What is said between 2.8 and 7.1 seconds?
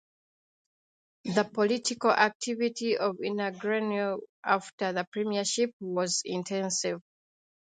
of Ungureanu after the premiership was intensive.